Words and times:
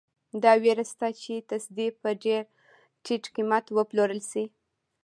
دا 0.43 0.51
وېره 0.63 0.85
شته 0.91 1.07
چې 1.21 1.33
تصدۍ 1.49 1.87
په 2.01 2.09
ډېر 2.23 2.41
ټیټ 3.03 3.23
قیمت 3.35 3.65
وپلورل 3.69 4.21
شي. 4.31 4.45